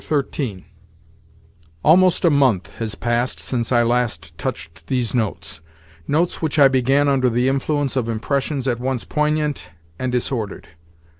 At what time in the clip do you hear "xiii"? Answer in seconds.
0.03-0.65